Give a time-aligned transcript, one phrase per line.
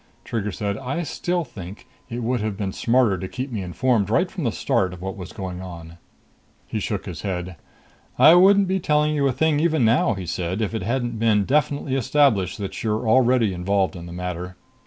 [0.23, 4.31] Trigger said, "I still think it would have been smarter to keep me informed right
[4.31, 5.99] from the start of what was going on."
[6.65, 7.55] He shook his head.
[8.17, 11.45] "I wouldn't be telling you a thing even now," he said, "if it hadn't been
[11.45, 14.55] definitely established that you're already involved in the matter.